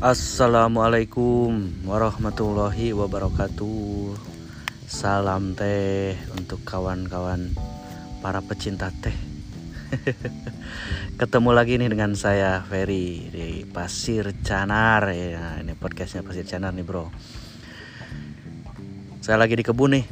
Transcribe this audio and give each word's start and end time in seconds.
Assalamualaikum 0.00 1.84
warahmatullahi 1.84 2.96
wabarakatuh. 2.96 4.16
Salam 4.88 5.52
teh 5.52 6.16
untuk 6.40 6.64
kawan-kawan 6.64 7.52
para 8.24 8.40
pecinta 8.40 8.88
teh. 9.04 9.12
Ketemu 11.20 11.52
lagi 11.52 11.76
nih 11.76 11.92
dengan 11.92 12.16
saya 12.16 12.64
Ferry 12.64 13.28
di 13.28 13.68
Pasir 13.68 14.32
Canar. 14.40 15.12
Ya, 15.12 15.60
Ini 15.60 15.76
podcastnya 15.76 16.24
Pasir 16.24 16.48
Canar 16.48 16.72
nih 16.72 16.80
bro. 16.88 17.12
Saya 19.20 19.36
lagi 19.36 19.52
di 19.52 19.68
kebun 19.68 20.00
nih 20.00 20.08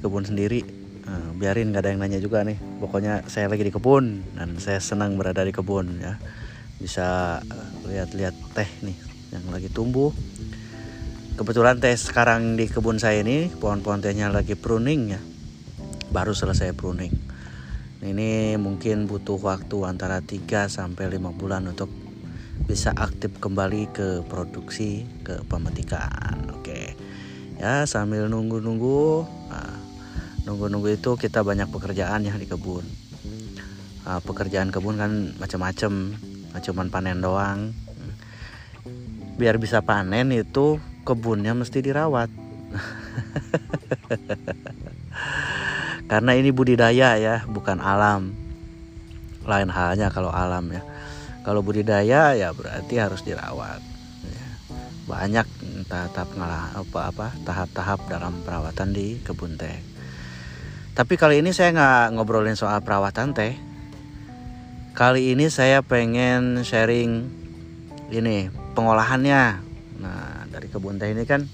Kebun 0.00 0.24
sendiri. 0.32 0.64
Nah, 1.04 1.36
Biarin 1.36 1.76
gak 1.76 1.84
ada 1.84 1.92
yang 1.92 2.00
nanya 2.00 2.24
juga 2.24 2.40
nih. 2.40 2.56
Pokoknya 2.56 3.28
saya 3.28 3.52
lagi 3.52 3.68
di 3.68 3.72
kebun 3.76 4.24
Dan 4.32 4.56
saya 4.56 4.80
senang 4.80 5.20
berada 5.20 5.44
di 5.44 5.52
kebun 5.52 6.00
ya. 6.00 6.16
Bisa 6.80 7.36
eh, 7.44 7.68
lihat-lihat 7.84 8.56
teh 8.56 8.70
nih 8.80 9.09
yang 9.30 9.46
lagi 9.50 9.70
tumbuh. 9.70 10.10
Kebetulan 11.38 11.80
teh 11.80 11.96
sekarang 11.96 12.58
di 12.58 12.68
kebun 12.68 13.00
saya 13.00 13.24
ini 13.24 13.48
pohon-pohon 13.48 14.04
tehnya 14.04 14.28
lagi 14.28 14.58
pruning 14.58 15.16
ya. 15.16 15.20
Baru 16.12 16.36
selesai 16.36 16.74
pruning. 16.76 17.14
Ini 18.00 18.56
mungkin 18.60 19.06
butuh 19.08 19.40
waktu 19.40 19.86
antara 19.86 20.20
3 20.20 20.68
sampai 20.68 21.08
5 21.16 21.32
bulan 21.32 21.68
untuk 21.68 21.88
bisa 22.64 22.92
aktif 22.92 23.40
kembali 23.40 23.92
ke 23.92 24.08
produksi 24.28 25.06
ke 25.24 25.44
pemetikan 25.48 26.48
oke. 26.52 26.96
Ya 27.60 27.84
sambil 27.84 28.28
nunggu-nunggu 28.28 29.24
nah, 29.48 29.76
nunggu-nunggu 30.48 30.96
itu 30.96 31.16
kita 31.16 31.44
banyak 31.44 31.68
pekerjaan 31.68 32.24
ya 32.24 32.36
di 32.36 32.48
kebun. 32.48 32.84
Nah, 34.04 34.20
pekerjaan 34.24 34.72
kebun 34.72 34.96
kan 34.96 35.12
macam-macam 35.36 36.16
cuman 36.50 36.86
panen 36.90 37.22
doang 37.22 37.70
biar 39.40 39.56
bisa 39.56 39.80
panen 39.80 40.36
itu 40.36 40.76
kebunnya 41.08 41.56
mesti 41.56 41.80
dirawat. 41.80 42.28
Karena 46.12 46.36
ini 46.36 46.52
budidaya 46.52 47.16
ya 47.16 47.48
bukan 47.48 47.80
alam. 47.80 48.36
Lain 49.48 49.72
halnya 49.72 50.12
kalau 50.12 50.28
alam 50.28 50.68
ya. 50.68 50.84
Kalau 51.40 51.64
budidaya 51.64 52.36
ya 52.36 52.52
berarti 52.52 53.00
harus 53.00 53.24
dirawat. 53.24 53.80
Ya. 54.28 54.46
banyak 55.08 55.48
tahap 55.88 56.28
apa 56.36 57.00
apa 57.08 57.26
tahap-tahap 57.42 58.04
dalam 58.12 58.44
perawatan 58.44 58.92
di 58.92 59.16
kebun 59.24 59.56
teh. 59.56 59.80
Tapi 60.92 61.16
kali 61.16 61.40
ini 61.40 61.56
saya 61.56 61.72
nggak 61.72 62.20
ngobrolin 62.20 62.60
soal 62.60 62.84
perawatan 62.84 63.32
teh. 63.32 63.56
Kali 64.92 65.32
ini 65.32 65.48
saya 65.48 65.80
pengen 65.80 66.60
sharing 66.60 67.24
ini 68.12 68.59
pengolahannya 68.80 69.70
Nah, 70.00 70.48
dari 70.48 70.66
kebun 70.72 70.96
teh 70.96 71.12
ini 71.12 71.28
kan 71.28 71.44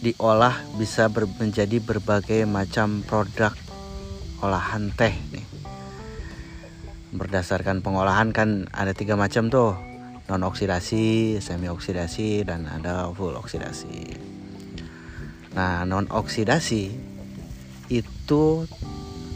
diolah 0.00 0.56
bisa 0.80 1.12
ber, 1.12 1.28
menjadi 1.36 1.80
berbagai 1.84 2.48
macam 2.48 3.04
produk 3.04 3.52
olahan 4.40 4.88
teh 4.96 5.12
nih. 5.36 5.46
Berdasarkan 7.12 7.84
pengolahan 7.84 8.32
kan 8.32 8.68
ada 8.72 8.96
tiga 8.96 9.20
macam 9.20 9.52
tuh, 9.52 9.76
non 10.28 10.44
oksidasi, 10.48 11.36
semi 11.44 11.68
oksidasi, 11.68 12.44
dan 12.44 12.64
ada 12.68 13.08
full 13.12 13.36
oksidasi. 13.36 14.16
Nah, 15.56 15.84
non 15.84 16.08
oksidasi 16.08 16.84
itu 17.92 18.44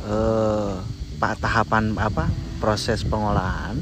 eh, 0.05 0.77
tahapan 1.21 1.93
apa 2.01 2.33
proses 2.61 3.05
pengolahan 3.05 3.77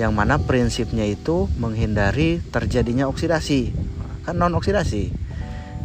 yang 0.00 0.16
mana 0.16 0.40
prinsipnya 0.40 1.04
itu 1.04 1.52
menghindari 1.60 2.40
terjadinya 2.48 3.04
oksidasi. 3.12 3.76
Kan 4.24 4.40
non 4.40 4.56
oksidasi 4.56 5.20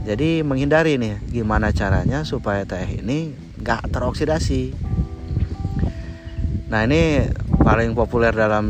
jadi 0.05 0.45
menghindari 0.45 1.01
nih 1.01 1.17
gimana 1.33 1.73
caranya 1.73 2.21
supaya 2.21 2.61
teh 2.61 3.01
ini 3.01 3.33
nggak 3.57 3.89
teroksidasi. 3.89 4.77
Nah 6.69 6.85
ini 6.85 7.25
paling 7.65 7.97
populer 7.97 8.29
dalam 8.29 8.65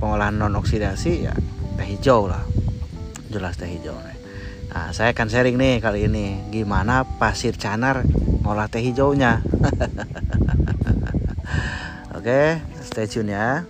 pengolahan 0.00 0.40
non 0.40 0.56
oksidasi 0.56 1.28
ya 1.28 1.36
teh 1.76 1.84
hijau 1.84 2.32
lah. 2.32 2.40
Jelas 3.28 3.60
teh 3.60 3.68
hijau 3.68 4.00
nih. 4.00 4.16
Nah 4.72 4.88
saya 4.96 5.12
akan 5.12 5.28
sharing 5.28 5.60
nih 5.60 5.84
kali 5.84 6.08
ini 6.08 6.40
gimana 6.48 7.04
pasir 7.04 7.60
canar 7.60 8.08
ngolah 8.40 8.72
teh 8.72 8.80
hijaunya. 8.80 9.44
Oke 12.16 12.64
stay 12.80 13.04
tune 13.04 13.36
ya 13.36 13.68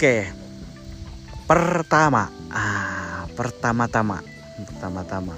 Oke, 0.00 0.24
pertama, 1.44 2.32
ah, 2.48 3.28
pertama-tama, 3.36 4.24
pertama-tama, 4.64 5.36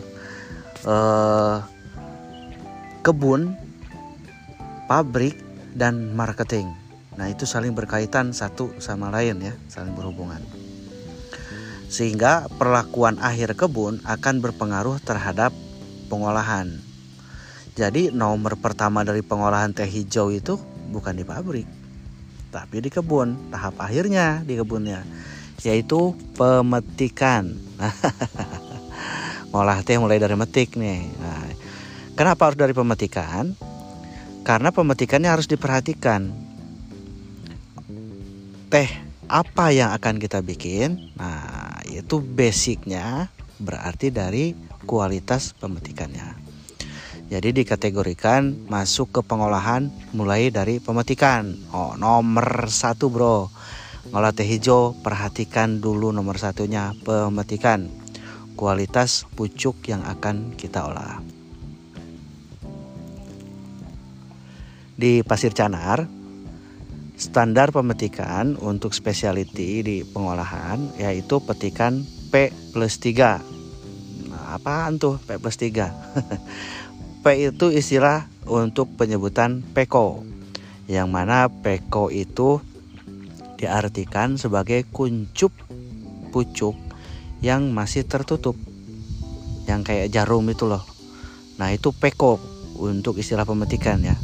uh, 0.87 1.67
kebun, 3.03 3.59
pabrik, 4.87 5.35
dan 5.75 6.15
marketing. 6.15 6.71
Nah 7.19 7.27
itu 7.27 7.43
saling 7.43 7.75
berkaitan 7.75 8.31
satu 8.31 8.71
sama 8.79 9.11
lain 9.11 9.43
ya, 9.43 9.51
saling 9.67 9.99
berhubungan. 9.99 10.39
Sehingga 11.91 12.47
perlakuan 12.55 13.19
akhir 13.19 13.59
kebun 13.59 13.99
akan 14.07 14.39
berpengaruh 14.39 15.03
terhadap 15.03 15.51
pengolahan. 16.07 16.71
Jadi 17.75 18.15
nomor 18.15 18.55
pertama 18.63 19.03
dari 19.03 19.27
pengolahan 19.27 19.75
teh 19.75 19.91
hijau 19.91 20.31
itu 20.31 20.55
bukan 20.95 21.19
di 21.19 21.27
pabrik, 21.27 21.82
tapi 22.53 22.85
di 22.85 22.93
kebun 22.93 23.49
tahap 23.49 23.81
akhirnya 23.81 24.45
di 24.45 24.61
kebunnya 24.61 25.01
yaitu 25.65 26.13
pemetikan. 26.37 27.57
Ngolah 29.55 29.81
teh 29.87 29.97
mulai 29.97 30.19
dari 30.19 30.35
metik 30.35 30.75
nih. 30.75 31.07
Nah, 31.23 31.47
kenapa 32.19 32.51
harus 32.51 32.59
dari 32.59 32.75
pemetikan? 32.75 33.55
Karena 34.43 34.75
pemetikannya 34.75 35.31
harus 35.31 35.47
diperhatikan. 35.47 36.35
Teh 38.69 38.91
apa 39.31 39.71
yang 39.71 39.95
akan 39.95 40.19
kita 40.19 40.43
bikin? 40.43 41.15
Nah 41.15 41.79
itu 41.87 42.19
basicnya 42.19 43.31
berarti 43.63 44.11
dari 44.11 44.59
kualitas 44.83 45.55
pemetikannya 45.55 46.42
jadi 47.33 47.65
dikategorikan 47.65 48.69
masuk 48.69 49.09
ke 49.09 49.21
pengolahan 49.25 49.89
mulai 50.13 50.53
dari 50.53 50.85
pemetikan. 50.85 51.57
Oh 51.73 51.97
nomor 51.97 52.69
satu 52.69 53.09
bro, 53.09 53.49
ngolah 54.13 54.37
teh 54.37 54.45
hijau 54.45 54.93
perhatikan 55.01 55.81
dulu 55.81 56.13
nomor 56.13 56.37
satunya 56.37 56.93
pemetikan. 57.01 57.89
Kualitas 58.53 59.25
pucuk 59.33 59.81
yang 59.89 60.05
akan 60.05 60.53
kita 60.61 60.85
olah. 60.85 61.25
Di 64.93 65.25
Pasir 65.25 65.57
Canar, 65.57 66.05
standar 67.17 67.73
pemetikan 67.73 68.61
untuk 68.61 68.93
specialty 68.93 69.81
di 69.81 69.97
pengolahan 70.05 71.01
yaitu 71.01 71.41
petikan 71.41 72.05
P 72.29 72.53
plus 72.77 73.01
3 73.01 73.41
nah, 74.29 74.61
apaan 74.61 75.01
tuh 75.01 75.17
P 75.25 75.41
plus 75.41 75.57
3 75.57 75.89
P 77.23 77.39
itu 77.39 77.71
istilah 77.71 78.27
untuk 78.51 78.99
penyebutan 78.99 79.63
peko 79.63 80.27
yang 80.91 81.07
mana 81.07 81.47
peko 81.47 82.11
itu 82.11 82.59
diartikan 83.63 84.35
sebagai 84.35 84.83
kuncup 84.91 85.55
pucuk 86.35 86.75
yang 87.39 87.71
masih 87.71 88.03
tertutup. 88.03 88.59
Yang 89.71 89.81
kayak 89.87 90.11
jarum 90.11 90.51
itu 90.51 90.67
loh. 90.67 90.83
Nah 91.63 91.71
itu 91.71 91.95
peko 91.95 92.43
untuk 92.83 93.23
istilah 93.23 93.47
pemetikan 93.47 94.03
ya. 94.03 94.19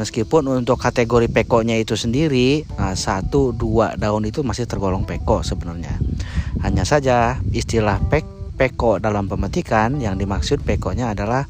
Meskipun 0.00 0.48
untuk 0.48 0.80
kategori 0.80 1.28
pekonya 1.28 1.76
itu 1.76 2.00
sendiri 2.00 2.64
nah 2.80 2.96
satu 2.96 3.52
dua 3.52 3.92
daun 4.00 4.24
itu 4.24 4.40
masih 4.40 4.64
tergolong 4.64 5.04
peko 5.04 5.44
sebenarnya. 5.44 6.00
Hanya 6.64 6.88
saja 6.88 7.36
istilah 7.52 8.00
pek 8.08 8.24
peko 8.56 8.96
dalam 8.96 9.28
pemetikan 9.28 10.00
yang 10.00 10.16
dimaksud 10.16 10.64
pekonya 10.64 11.12
adalah 11.12 11.44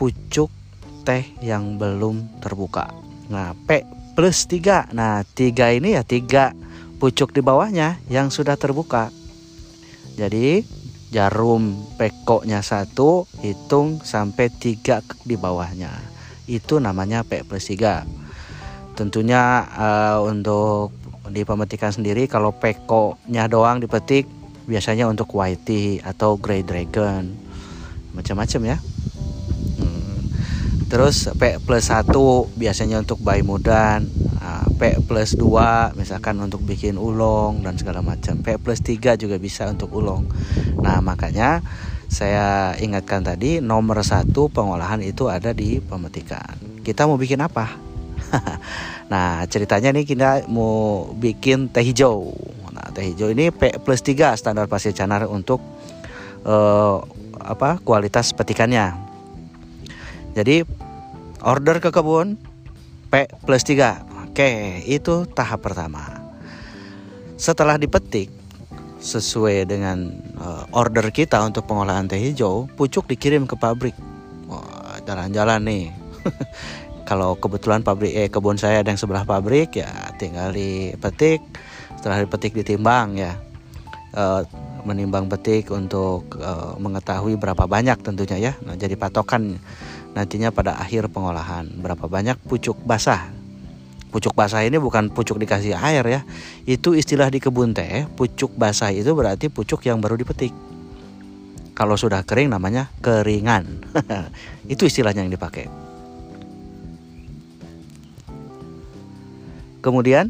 pucuk 0.00 0.48
teh 1.04 1.28
yang 1.44 1.76
belum 1.76 2.40
terbuka. 2.40 2.88
Nah, 3.28 3.52
P 3.68 3.84
plus 4.16 4.48
3. 4.48 4.88
Nah, 4.96 5.20
3 5.36 5.76
ini 5.76 5.92
ya 5.92 6.00
3 6.00 6.56
pucuk 6.96 7.36
di 7.36 7.44
bawahnya 7.44 8.00
yang 8.08 8.32
sudah 8.32 8.56
terbuka. 8.56 9.12
Jadi, 10.16 10.64
jarum 11.12 11.76
pekoknya 12.00 12.64
satu 12.64 13.28
hitung 13.44 14.00
sampai 14.00 14.48
3 14.48 15.04
di 15.28 15.36
bawahnya. 15.36 15.92
Itu 16.48 16.80
namanya 16.80 17.20
P 17.20 17.44
plus 17.44 17.68
3. 17.68 18.08
Tentunya 18.96 19.68
uh, 19.76 20.24
untuk 20.24 20.96
di 21.28 21.44
pemetikan 21.44 21.92
sendiri 21.92 22.26
kalau 22.26 22.56
pekoknya 22.56 23.46
doang 23.46 23.78
dipetik 23.78 24.26
biasanya 24.66 25.06
untuk 25.06 25.30
whitey 25.30 26.02
atau 26.02 26.34
grey 26.34 26.66
dragon 26.66 27.30
macam-macam 28.14 28.74
ya 28.74 28.76
terus 30.90 31.30
P 31.38 31.62
plus 31.62 31.86
1 31.86 32.10
biasanya 32.58 32.98
untuk 32.98 33.22
bayi 33.22 33.46
mudan 33.46 34.10
nah, 34.42 34.66
P 34.74 34.98
plus 35.06 35.38
2 35.38 35.94
misalkan 35.94 36.34
untuk 36.42 36.66
bikin 36.66 36.98
ulong 36.98 37.62
dan 37.62 37.78
segala 37.78 38.02
macam. 38.02 38.42
P 38.42 38.58
plus 38.58 38.82
3 38.82 39.14
juga 39.14 39.38
bisa 39.38 39.70
untuk 39.70 39.94
ulong 39.94 40.26
nah 40.82 40.98
makanya 40.98 41.62
saya 42.10 42.74
ingatkan 42.82 43.22
tadi 43.22 43.62
nomor 43.62 44.02
satu 44.02 44.50
pengolahan 44.50 44.98
itu 44.98 45.30
ada 45.30 45.54
di 45.54 45.78
pemetikan. 45.78 46.82
Kita 46.82 47.06
mau 47.06 47.14
bikin 47.14 47.38
apa? 47.38 47.70
Nah 49.10 49.42
ceritanya 49.50 49.90
nih 49.90 50.06
kita 50.06 50.46
mau 50.46 51.10
bikin 51.18 51.66
teh 51.66 51.82
hijau. 51.82 52.30
Nah 52.70 52.94
teh 52.94 53.10
hijau 53.10 53.34
ini 53.34 53.50
P 53.50 53.74
plus 53.82 54.06
3 54.06 54.38
standar 54.38 54.70
pasir 54.70 54.94
canar 54.94 55.26
untuk 55.26 55.58
uh, 56.46 57.02
apa 57.42 57.82
kualitas 57.82 58.30
petikannya. 58.30 58.94
Jadi 60.38 60.62
order 61.44 61.80
ke 61.80 61.90
kebun 61.92 62.40
P 63.10 63.26
plus 63.44 63.64
3 63.66 64.30
oke 64.30 64.50
itu 64.86 65.14
tahap 65.34 65.64
pertama 65.66 66.20
setelah 67.40 67.80
dipetik 67.80 68.40
sesuai 69.00 69.64
dengan 69.64 70.12
uh, 70.36 70.68
order 70.76 71.08
kita 71.08 71.40
untuk 71.40 71.64
pengolahan 71.64 72.04
teh 72.04 72.20
hijau, 72.20 72.68
pucuk 72.76 73.08
dikirim 73.08 73.48
ke 73.48 73.56
pabrik. 73.56 73.96
jalan-jalan 75.08 75.64
nih. 75.64 75.84
Kalau 77.08 77.34
kebetulan 77.40 77.80
pabrik 77.80 78.12
eh 78.14 78.28
kebun 78.28 78.60
saya 78.60 78.84
ada 78.84 78.92
yang 78.92 79.00
sebelah 79.00 79.24
pabrik 79.24 79.74
ya 79.80 79.88
tinggal 80.20 80.52
dipetik, 80.52 81.40
setelah 81.96 82.22
dipetik 82.22 82.52
ditimbang 82.54 83.16
ya. 83.16 83.32
Uh, 84.10 84.44
menimbang 84.80 85.30
petik 85.30 85.70
untuk 85.70 86.34
uh, 86.40 86.74
mengetahui 86.76 87.40
berapa 87.40 87.64
banyak 87.64 88.00
tentunya 88.04 88.36
ya. 88.36 88.52
Nah, 88.64 88.76
jadi 88.76 88.96
patokan 88.98 89.56
nantinya 90.16 90.50
pada 90.50 90.78
akhir 90.78 91.10
pengolahan 91.10 91.70
berapa 91.78 92.10
banyak 92.10 92.36
pucuk 92.46 92.78
basah 92.82 93.40
pucuk 94.10 94.34
basah 94.34 94.66
ini 94.66 94.76
bukan 94.76 95.08
pucuk 95.08 95.38
dikasih 95.38 95.78
air 95.78 96.02
ya. 96.04 96.20
Itu 96.66 96.98
istilah 96.98 97.30
di 97.30 97.38
kebun 97.38 97.72
teh, 97.72 98.04
pucuk 98.18 98.52
basah 98.58 98.90
itu 98.90 99.14
berarti 99.14 99.46
pucuk 99.48 99.86
yang 99.86 100.02
baru 100.02 100.18
dipetik. 100.18 100.52
Kalau 101.78 101.96
sudah 101.96 102.26
kering 102.26 102.50
namanya 102.52 102.90
keringan. 103.00 103.86
itu 104.72 104.84
istilahnya 104.84 105.24
yang 105.24 105.32
dipakai. 105.32 105.70
Kemudian 109.80 110.28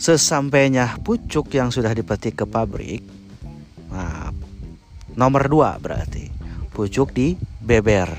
sesampainya 0.00 0.96
pucuk 1.04 1.52
yang 1.52 1.68
sudah 1.68 1.92
dipetik 1.92 2.40
ke 2.40 2.48
pabrik, 2.48 3.04
nah, 3.92 4.32
nomor 5.12 5.44
dua 5.44 5.76
berarti 5.76 6.33
pucuk 6.74 7.14
di 7.14 7.38
beber. 7.62 8.10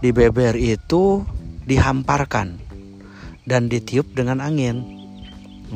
Di 0.00 0.10
beber 0.10 0.56
itu 0.56 1.20
dihamparkan 1.68 2.56
dan 3.44 3.68
ditiup 3.68 4.08
dengan 4.16 4.40
angin. 4.40 4.80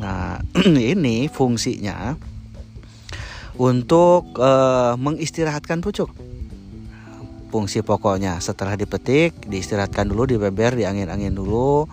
Nah, 0.01 0.41
ini 0.93 1.29
fungsinya 1.29 2.17
untuk 3.61 4.33
uh, 4.41 4.97
mengistirahatkan 4.97 5.85
pucuk. 5.85 6.09
Fungsi 7.49 7.81
pokoknya 7.81 8.37
setelah 8.37 8.77
dipetik, 8.77 9.49
diistirahatkan 9.49 10.05
dulu, 10.05 10.29
dibeber, 10.29 10.77
diangin-angin 10.77 11.33
dulu. 11.33 11.89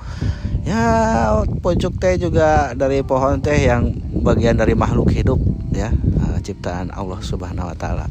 Ya, 0.69 1.33
pucuk 1.65 1.97
teh 1.97 2.21
juga 2.21 2.77
dari 2.77 3.01
pohon 3.01 3.41
teh 3.41 3.65
yang 3.65 3.97
bagian 4.21 4.61
dari 4.61 4.77
makhluk 4.77 5.09
hidup 5.09 5.41
ya, 5.73 5.89
uh, 6.21 6.39
ciptaan 6.45 6.93
Allah 6.93 7.21
Subhanahu 7.25 7.73
wa 7.73 7.77
taala. 7.77 8.07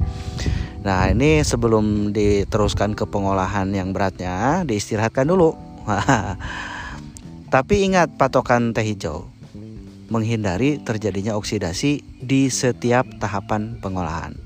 Nah, 0.85 1.09
ini 1.09 1.41
sebelum 1.41 2.13
diteruskan 2.13 2.93
ke 2.93 3.09
pengolahan 3.09 3.73
yang 3.73 3.89
beratnya, 3.89 4.61
diistirahatkan 4.69 5.25
dulu 5.25 5.57
Tapi 7.53 7.85
ingat 7.85 8.17
patokan 8.17 8.73
teh 8.73 8.85
hijau 8.85 9.29
menghindari 10.05 10.77
terjadinya 10.85 11.33
oksidasi 11.33 12.05
di 12.21 12.45
setiap 12.53 13.09
tahapan 13.17 13.81
pengolahan. 13.81 14.37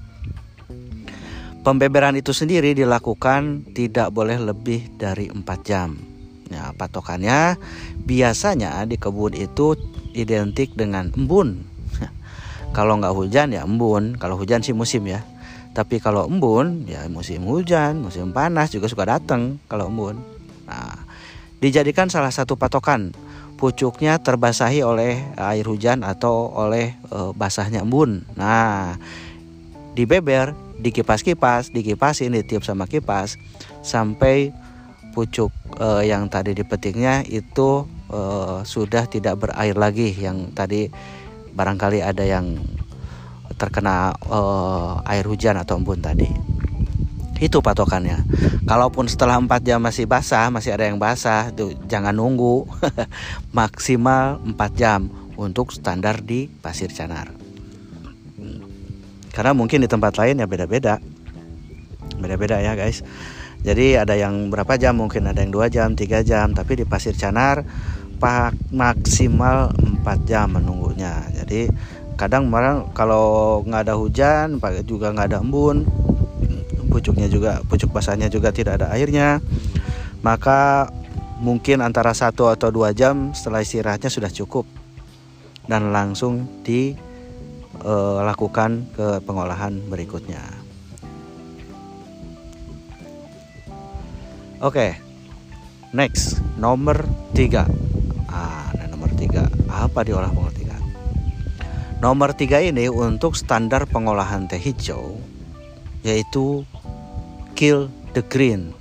Pembeberan 1.59 2.15
itu 2.15 2.31
sendiri 2.31 2.71
dilakukan 2.71 3.67
tidak 3.75 4.15
boleh 4.15 4.39
lebih 4.39 4.87
dari 4.95 5.27
4 5.27 5.43
jam. 5.67 5.99
Ya, 6.47 6.71
patokannya 6.73 7.59
biasanya 8.07 8.87
di 8.87 8.95
kebun 8.95 9.35
itu 9.35 9.75
identik 10.15 10.71
dengan 10.79 11.11
embun. 11.13 11.67
kalau 12.77 12.95
nggak 12.95 13.11
hujan 13.11 13.51
ya 13.51 13.67
embun, 13.67 14.15
kalau 14.15 14.39
hujan 14.39 14.63
sih 14.63 14.71
musim 14.71 15.03
ya. 15.05 15.19
Tapi 15.79 16.03
kalau 16.03 16.27
embun 16.27 16.83
ya 16.91 17.07
musim 17.07 17.47
hujan, 17.47 18.03
musim 18.03 18.35
panas 18.35 18.67
juga 18.67 18.91
suka 18.91 19.07
datang 19.07 19.63
kalau 19.71 19.87
embun. 19.87 20.19
Nah, 20.67 21.07
dijadikan 21.63 22.11
salah 22.11 22.35
satu 22.35 22.59
patokan 22.59 23.15
pucuknya 23.55 24.19
terbasahi 24.19 24.83
oleh 24.83 25.23
air 25.39 25.63
hujan 25.63 26.03
atau 26.03 26.51
oleh 26.51 26.99
e, 27.07 27.31
basahnya 27.31 27.87
embun. 27.87 28.27
Nah, 28.35 28.99
dibeber, 29.95 30.51
dikipas-kipas, 30.83 31.71
dikipasin, 31.71 32.35
ditiup 32.35 32.67
sama 32.67 32.83
kipas 32.83 33.39
sampai 33.79 34.51
pucuk 35.15 35.55
e, 35.79 36.11
yang 36.11 36.27
tadi 36.27 36.59
dipetiknya 36.59 37.23
itu 37.23 37.87
e, 38.11 38.19
sudah 38.67 39.07
tidak 39.07 39.47
berair 39.47 39.79
lagi 39.79 40.11
yang 40.11 40.51
tadi 40.51 40.91
barangkali 41.55 42.03
ada 42.03 42.27
yang 42.27 42.59
terkena 43.59 44.15
e, 44.23 44.39
air 45.03 45.27
hujan 45.27 45.59
atau 45.59 45.75
embun 45.75 45.99
tadi. 45.99 46.31
Itu 47.39 47.59
patokannya. 47.59 48.23
Kalaupun 48.63 49.07
setelah 49.07 49.39
4 49.39 49.47
jam 49.63 49.79
masih 49.79 50.07
basah, 50.07 50.47
masih 50.51 50.75
ada 50.75 50.87
yang 50.87 50.99
basah, 50.99 51.51
tuh 51.51 51.75
jangan 51.87 52.15
nunggu. 52.15 52.67
Maksimal 53.57 54.39
4 54.43 54.55
jam 54.75 55.11
untuk 55.35 55.71
standar 55.71 56.19
di 56.19 56.47
pasir 56.47 56.91
canar. 56.91 57.31
Karena 59.31 59.55
mungkin 59.55 59.79
di 59.79 59.87
tempat 59.87 60.19
lain 60.19 60.43
ya 60.43 60.47
beda-beda. 60.51 60.99
Beda-beda 62.19 62.59
ya, 62.59 62.75
guys. 62.75 63.07
Jadi 63.63 63.95
ada 63.95 64.19
yang 64.19 64.51
berapa 64.51 64.75
jam, 64.75 64.99
mungkin 64.99 65.31
ada 65.31 65.39
yang 65.39 65.55
2 65.55 65.71
jam, 65.71 65.95
3 65.95 66.27
jam, 66.27 66.51
tapi 66.51 66.83
di 66.83 66.85
pasir 66.87 67.15
canar 67.15 67.63
maksimal 68.75 69.71
4 70.03 70.27
jam 70.27 70.51
menunggunya. 70.51 71.23
Jadi 71.31 71.71
kadang 72.19 72.51
malah 72.51 72.83
kalau 72.91 73.63
nggak 73.63 73.87
ada 73.87 73.95
hujan, 73.95 74.59
juga 74.83 75.15
nggak 75.15 75.31
ada 75.31 75.39
embun, 75.39 75.87
pucuknya 76.91 77.31
juga 77.31 77.63
pucuk 77.63 77.95
basahnya 77.95 78.27
juga 78.27 78.51
tidak 78.51 78.83
ada 78.83 78.91
airnya. 78.91 79.39
Maka 80.19 80.91
mungkin 81.39 81.79
antara 81.79 82.11
satu 82.11 82.51
atau 82.51 82.75
dua 82.75 82.91
jam 82.91 83.31
setelah 83.31 83.63
istirahatnya 83.63 84.11
sudah 84.11 84.27
cukup 84.27 84.67
dan 85.71 85.95
langsung 85.95 86.43
dilakukan 86.67 88.71
eh, 88.83 88.91
ke 88.99 89.23
pengolahan 89.23 89.79
berikutnya. 89.87 90.43
Oke 94.59 94.75
okay. 94.75 94.99
next 95.95 96.43
nomor 96.59 97.07
tiga. 97.31 97.63
Ah 98.27 98.75
nah 98.75 98.91
nomor 98.91 99.07
tiga. 99.15 99.47
Apa 99.71 100.03
diolah 100.03 100.35
tiga 100.35 100.58
nomor 101.99 102.31
tiga 102.31 102.63
ini 102.63 102.87
untuk 102.87 103.35
standar 103.35 103.83
pengolahan 103.83 104.47
teh 104.47 104.59
hijau 104.59 105.19
yaitu 105.99 106.63
kill 107.59 107.91
the 108.15 108.23
green. 108.23 108.71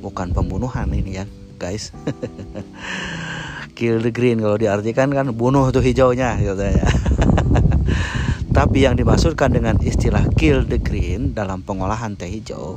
Bukan 0.00 0.32
pembunuhan 0.36 0.92
ini 0.92 1.20
ya 1.20 1.24
guys. 1.60 1.92
Kill 3.80 4.04
the 4.04 4.12
green 4.12 4.44
kalau 4.44 4.60
diartikan 4.60 5.08
kan 5.08 5.32
bunuh 5.32 5.72
tuh 5.72 5.80
hijaunya 5.80 6.36
gitu 6.36 6.60
ya. 6.60 6.84
Tapi 8.56 8.84
yang 8.84 8.92
dimaksudkan 8.92 9.56
dengan 9.56 9.80
istilah 9.80 10.20
kill 10.36 10.68
the 10.68 10.76
green 10.76 11.32
dalam 11.32 11.64
pengolahan 11.64 12.12
teh 12.12 12.28
hijau 12.28 12.76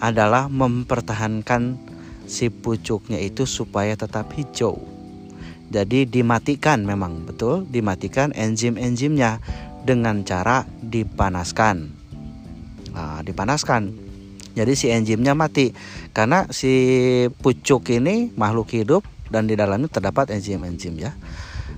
adalah 0.00 0.48
mempertahankan 0.48 1.76
si 2.24 2.48
pucuknya 2.48 3.20
itu 3.20 3.44
supaya 3.44 3.92
tetap 4.00 4.32
hijau 4.32 4.93
jadi 5.74 6.06
dimatikan 6.06 6.86
memang 6.86 7.26
betul 7.26 7.66
dimatikan 7.66 8.30
enzim-enzimnya 8.30 9.42
dengan 9.82 10.22
cara 10.22 10.62
dipanaskan 10.78 11.90
nah, 12.94 13.18
dipanaskan 13.26 13.90
jadi 14.54 14.72
si 14.78 14.86
enzimnya 14.94 15.34
mati 15.34 15.74
karena 16.14 16.46
si 16.54 16.70
pucuk 17.42 17.90
ini 17.90 18.30
makhluk 18.38 18.70
hidup 18.70 19.02
dan 19.34 19.50
di 19.50 19.58
dalamnya 19.58 19.90
terdapat 19.90 20.30
enzim-enzim 20.30 20.94
ya 20.94 21.10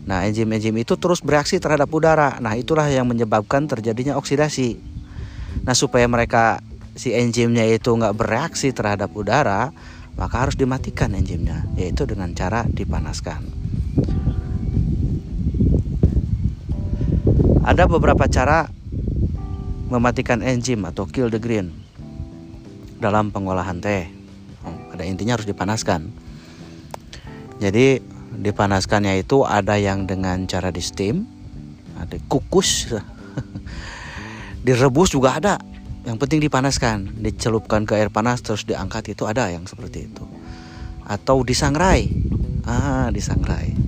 Nah, 0.06 0.22
enzim-enzim 0.22 0.70
itu 0.78 0.94
terus 0.94 1.18
bereaksi 1.18 1.58
terhadap 1.58 1.90
udara. 1.90 2.38
Nah, 2.38 2.54
itulah 2.54 2.86
yang 2.86 3.10
menyebabkan 3.10 3.66
terjadinya 3.66 4.14
oksidasi. 4.14 4.78
Nah, 5.66 5.74
supaya 5.74 6.06
mereka 6.06 6.62
si 6.94 7.10
enzimnya 7.10 7.66
itu 7.66 7.90
nggak 7.90 8.14
bereaksi 8.14 8.70
terhadap 8.70 9.10
udara, 9.18 9.74
maka 10.14 10.46
harus 10.46 10.54
dimatikan 10.54 11.10
enzimnya, 11.10 11.66
yaitu 11.74 12.06
dengan 12.06 12.30
cara 12.38 12.62
dipanaskan. 12.70 13.65
Ada 17.66 17.90
beberapa 17.90 18.30
cara 18.30 18.70
mematikan 19.90 20.42
enzim 20.42 20.86
atau 20.86 21.06
kill 21.06 21.30
the 21.30 21.42
green. 21.42 21.86
dalam 22.96 23.28
pengolahan 23.28 23.76
teh. 23.76 24.08
Pada 24.64 25.04
intinya 25.04 25.36
harus 25.36 25.44
dipanaskan. 25.44 26.08
Jadi 27.60 28.00
dipanaskannya 28.40 29.20
itu 29.20 29.44
ada 29.44 29.76
yang 29.76 30.04
dengan 30.08 30.44
cara 30.48 30.72
di 30.72 30.80
steam, 30.80 31.28
ada 31.96 32.16
kukus, 32.28 32.92
direbus 34.66 35.12
juga 35.12 35.36
ada. 35.36 35.54
Yang 36.06 36.16
penting 36.22 36.40
dipanaskan, 36.46 37.20
dicelupkan 37.20 37.82
ke 37.84 37.98
air 37.98 38.08
panas 38.08 38.40
terus 38.40 38.62
diangkat 38.62 39.12
itu 39.12 39.26
ada 39.26 39.50
yang 39.50 39.68
seperti 39.68 40.06
itu. 40.06 40.24
Atau 41.04 41.42
disangrai, 41.42 42.08
ah 42.64 43.12
disangrai. 43.12 43.85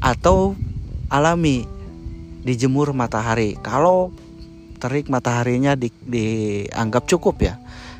Atau 0.00 0.56
alami 1.12 1.64
dijemur 2.44 2.96
matahari. 2.96 3.56
Kalau 3.60 4.12
terik 4.80 5.12
mataharinya 5.12 5.76
di, 5.76 5.92
dianggap 5.92 7.04
cukup 7.04 7.36
ya. 7.44 7.54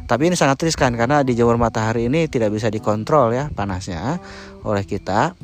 Tapi 0.08 0.26
ini 0.26 0.34
sangat 0.34 0.58
riskan 0.66 0.96
karena 0.98 1.22
dijemur 1.22 1.54
matahari 1.54 2.10
ini 2.10 2.26
tidak 2.26 2.50
bisa 2.50 2.66
dikontrol 2.66 3.30
ya 3.30 3.46
panasnya 3.52 4.18
oleh 4.66 4.82
kita. 4.82 5.38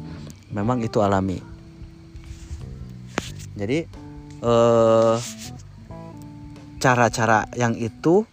Memang 0.50 0.82
itu 0.82 0.98
alami. 1.04 1.38
Jadi 3.56 3.78
eh, 4.42 5.16
cara-cara 6.82 7.48
yang 7.56 7.78
itu 7.78 8.26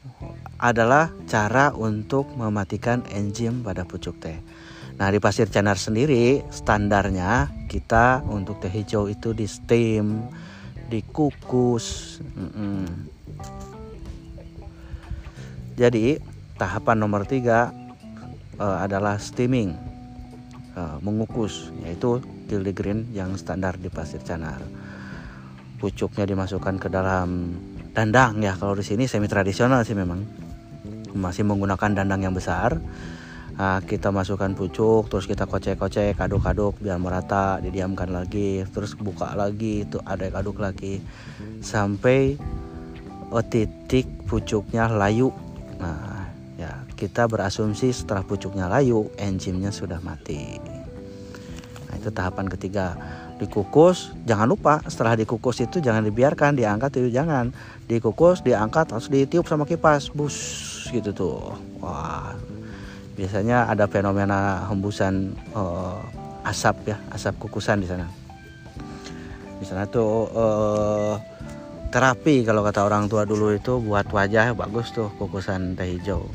adalah 0.59 1.11
cara 1.27 1.75
untuk 1.75 2.31
mematikan 2.39 3.03
enzim 3.11 3.63
pada 3.63 3.83
pucuk 3.83 4.15
teh. 4.19 4.39
Nah 4.93 5.09
di 5.09 5.17
pasir 5.17 5.49
canar 5.49 5.81
sendiri 5.81 6.45
standarnya 6.53 7.49
kita 7.65 8.21
untuk 8.29 8.61
teh 8.61 8.69
hijau 8.69 9.09
itu 9.09 9.33
di 9.33 9.49
steam 9.49 10.29
dikukus 10.91 12.19
mm 12.37 13.13
jadi 15.73 16.21
tahapan 16.53 17.01
nomor 17.01 17.25
tiga 17.25 17.73
uh, 18.61 18.77
adalah 18.85 19.17
steaming 19.17 19.73
uh, 20.77 21.01
mengukus 21.01 21.73
yaitu 21.81 22.21
green 22.53 23.09
yang 23.17 23.33
standar 23.33 23.73
di 23.81 23.89
pasir 23.89 24.21
canar. 24.21 24.61
Pucuknya 25.81 26.29
dimasukkan 26.29 26.77
ke 26.77 26.87
dalam 26.93 27.57
dandang 27.97 28.45
ya. 28.45 28.53
Kalau 28.53 28.77
di 28.77 28.85
sini 28.85 29.09
semi 29.09 29.25
tradisional 29.25 29.81
sih 29.81 29.97
memang. 29.97 30.21
Masih 31.17 31.45
menggunakan 31.45 31.93
dandang 31.97 32.21
yang 32.25 32.33
besar 32.33 32.77
nah, 33.53 33.79
kita 33.85 34.09
masukkan 34.09 34.51
pucuk 34.57 35.09
terus 35.09 35.29
kita 35.29 35.45
kocek-kocek 35.45 36.17
aduk-aduk 36.17 36.77
biar 36.81 36.97
merata 36.97 37.61
didiamkan 37.61 38.09
lagi 38.09 38.65
terus 38.73 38.97
buka 38.97 39.37
lagi 39.37 39.85
itu 39.85 40.01
ada 40.01 40.29
aduk 40.33 40.57
lagi. 40.57 41.03
Sampai 41.61 42.37
oh, 43.29 43.45
titik 43.45 44.09
pucuknya 44.25 44.89
layu. 44.89 45.33
Nah 45.77 46.29
ya 46.57 46.85
kita 46.93 47.25
berasumsi 47.25 47.89
setelah 47.93 48.21
pucuknya 48.21 48.69
layu 48.69 49.09
enzimnya 49.17 49.73
sudah 49.73 50.01
mati. 50.01 50.57
Nah 51.89 51.93
itu 51.97 52.09
tahapan 52.13 52.49
ketiga. 52.49 52.97
Dikukus 53.41 54.13
jangan 54.29 54.45
lupa 54.45 54.79
setelah 54.85 55.17
dikukus 55.17 55.61
itu 55.65 55.81
jangan 55.81 56.05
dibiarkan 56.05 56.53
diangkat 56.53 57.01
itu 57.01 57.09
jangan. 57.09 57.49
Dikukus 57.89 58.45
diangkat 58.45 58.93
harus 58.93 59.09
ditiup 59.09 59.49
sama 59.49 59.65
kipas. 59.65 60.13
Bus 60.13 60.37
gitu 60.93 61.09
tuh. 61.11 61.57
Wah 61.81 62.52
biasanya 63.13 63.69
ada 63.69 63.85
fenomena 63.85 64.65
hembusan 64.69 65.37
uh, 65.53 66.01
asap 66.43 66.93
ya 66.93 66.97
asap 67.13 67.37
kukusan 67.39 67.81
di 67.81 67.87
sana. 67.87 68.09
Di 69.61 69.65
sana 69.69 69.87
tuh 69.87 70.27
uh, 70.33 71.15
terapi 71.93 72.43
kalau 72.43 72.65
kata 72.65 72.83
orang 72.83 73.05
tua 73.07 73.23
dulu 73.23 73.53
itu 73.53 73.77
buat 73.79 74.09
wajah 74.09 74.57
bagus 74.57 74.91
tuh 74.91 75.13
kukusan 75.21 75.77
teh 75.77 75.93
hijau. 75.93 76.25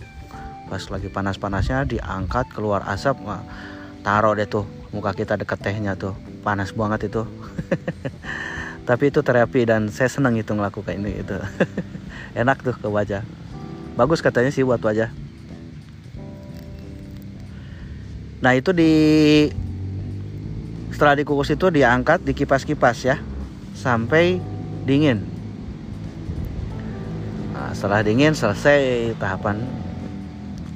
Pas 0.70 0.80
lagi 0.92 1.08
panas-panasnya 1.10 1.88
diangkat 1.88 2.52
keluar 2.54 2.84
asap 2.86 3.18
wah, 3.26 3.42
taruh 4.06 4.38
deh 4.38 4.46
tuh 4.46 4.64
muka 4.94 5.12
kita 5.12 5.34
deket 5.34 5.58
tehnya 5.60 5.98
tuh. 5.98 6.14
Panas 6.46 6.70
banget 6.72 7.10
itu. 7.10 7.26
Tapi 8.88 9.12
itu 9.12 9.20
terapi 9.20 9.68
dan 9.68 9.92
saya 9.92 10.08
senang 10.08 10.38
itu 10.38 10.48
ngelakukan 10.54 10.96
ini 10.96 11.20
itu. 11.20 11.36
Enak 12.40 12.64
tuh 12.64 12.72
ke 12.78 12.88
wajah. 12.88 13.20
Bagus 13.98 14.24
katanya 14.24 14.48
sih 14.48 14.64
buat 14.64 14.80
wajah 14.80 15.12
Nah 18.38 18.54
itu 18.54 18.70
di 18.70 18.92
setelah 20.94 21.18
dikukus 21.18 21.50
itu 21.50 21.70
diangkat 21.70 22.22
dikipas-kipas 22.22 22.98
ya 23.06 23.16
sampai 23.74 24.38
dingin. 24.86 25.26
Nah, 27.54 27.74
setelah 27.74 28.02
dingin 28.06 28.34
selesai 28.34 29.14
tahapan 29.18 29.62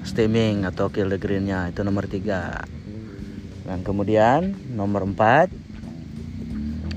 steaming 0.02 0.66
atau 0.66 0.90
kill 0.90 1.10
the 1.10 1.18
greennya 1.18 1.70
itu 1.70 1.86
nomor 1.86 2.10
tiga. 2.10 2.66
Dan 3.62 3.86
kemudian 3.86 4.58
nomor 4.74 5.06
empat 5.06 5.50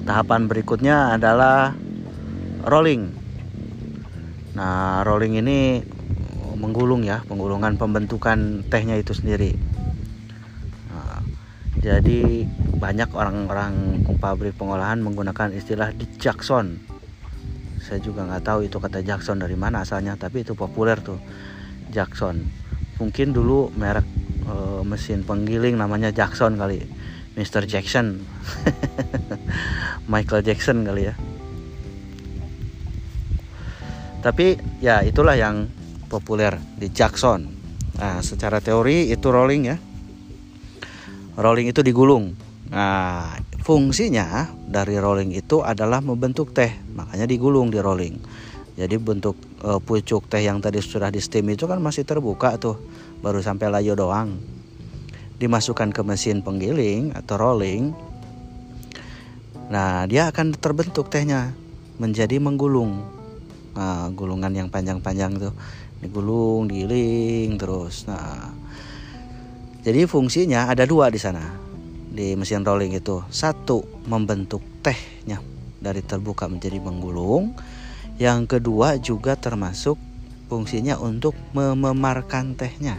tahapan 0.05 0.49
berikutnya 0.49 1.13
adalah 1.13 1.77
rolling. 2.65 3.13
Nah 4.57 5.05
rolling 5.05 5.37
ini 5.37 5.85
menggulung 6.57 7.05
ya 7.05 7.21
penggulungan 7.29 7.77
pembentukan 7.77 8.65
tehnya 8.65 8.97
itu 8.97 9.13
sendiri 9.13 9.74
jadi 11.85 12.49
banyak 12.81 13.13
orang-orang 13.13 14.01
pabrik 14.17 14.57
pengolahan 14.57 14.97
menggunakan 15.05 15.53
istilah 15.53 15.93
di 15.93 16.09
Jackson. 16.17 16.81
Saya 17.77 18.01
juga 18.01 18.25
nggak 18.25 18.41
tahu 18.41 18.65
itu 18.65 18.81
kata 18.81 19.05
Jackson 19.05 19.37
dari 19.37 19.53
mana 19.53 19.85
asalnya 19.85 20.17
tapi 20.17 20.41
itu 20.41 20.57
populer 20.57 20.97
tuh 20.97 21.21
Jackson. 21.93 22.41
Mungkin 22.97 23.37
dulu 23.37 23.69
merek 23.77 24.01
e, 24.49 24.81
mesin 24.81 25.21
penggiling 25.21 25.77
namanya 25.77 26.09
Jackson 26.09 26.57
kali 26.57 26.81
Mr. 27.37 27.69
Jackson. 27.69 28.17
Michael 30.11 30.41
Jackson 30.41 30.81
kali 30.89 31.13
ya. 31.13 31.13
Tapi 34.25 34.57
ya 34.81 35.05
itulah 35.05 35.37
yang 35.37 35.69
populer 36.09 36.57
di 36.81 36.89
Jackson. 36.89 37.45
Nah 38.01 38.25
secara 38.25 38.57
teori 38.57 39.13
itu 39.13 39.29
rolling 39.29 39.69
ya 39.69 39.77
rolling 41.35 41.67
itu 41.71 41.83
digulung. 41.83 42.35
Nah, 42.71 43.37
fungsinya 43.61 44.49
dari 44.65 44.97
rolling 44.97 45.35
itu 45.35 45.61
adalah 45.61 46.01
membentuk 46.01 46.55
teh, 46.55 46.73
makanya 46.95 47.29
digulung 47.29 47.69
di 47.69 47.79
rolling. 47.79 48.15
Jadi 48.75 48.95
bentuk 48.99 49.39
e, 49.63 49.79
pucuk 49.79 50.27
teh 50.27 50.43
yang 50.43 50.59
tadi 50.59 50.83
sudah 50.83 51.07
di 51.07 51.23
steam 51.23 51.47
itu 51.47 51.63
kan 51.69 51.79
masih 51.79 52.03
terbuka 52.03 52.59
tuh, 52.59 52.75
baru 53.23 53.39
sampai 53.39 53.71
layu 53.71 53.95
doang. 53.95 54.35
Dimasukkan 55.39 55.91
ke 55.95 56.01
mesin 56.03 56.43
penggiling 56.43 57.15
atau 57.15 57.35
rolling. 57.39 57.95
Nah, 59.71 60.03
dia 60.09 60.31
akan 60.31 60.55
terbentuk 60.55 61.07
tehnya 61.07 61.55
menjadi 61.99 62.39
menggulung. 62.41 63.03
Nah, 63.75 64.07
gulungan 64.11 64.51
yang 64.55 64.67
panjang-panjang 64.71 65.39
tuh 65.39 65.53
digulung, 65.99 66.67
digiling 66.67 67.55
terus. 67.59 68.07
Nah, 68.07 68.51
jadi 69.85 70.09
fungsinya 70.09 70.65
ada 70.65 70.89
dua 70.89 71.13
di 71.13 71.21
sana 71.21 71.45
di 72.09 72.33
mesin 72.33 72.65
rolling 72.65 72.97
itu. 72.97 73.21
Satu 73.29 73.85
membentuk 74.09 74.65
tehnya 74.81 75.37
dari 75.77 76.01
terbuka 76.01 76.49
menjadi 76.49 76.81
menggulung. 76.81 77.53
Yang 78.17 78.57
kedua 78.57 78.97
juga 78.97 79.37
termasuk 79.37 80.01
fungsinya 80.49 80.97
untuk 80.97 81.37
mememarkan 81.53 82.57
tehnya. 82.57 82.97